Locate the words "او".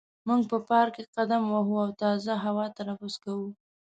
1.85-1.89